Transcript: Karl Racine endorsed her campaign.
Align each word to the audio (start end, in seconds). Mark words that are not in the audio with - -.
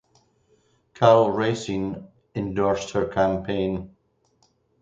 Karl 0.95 1.29
Racine 1.29 2.07
endorsed 2.33 2.89
her 2.89 3.05
campaign. 3.05 3.95